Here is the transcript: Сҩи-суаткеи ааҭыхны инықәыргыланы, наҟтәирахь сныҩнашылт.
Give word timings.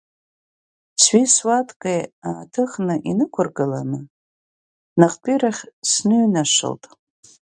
Сҩи-суаткеи 1.01 2.01
ааҭыхны 2.27 2.95
инықәыргыланы, 3.09 3.99
наҟтәирахь 4.99 5.63
сныҩнашылт. 5.89 6.83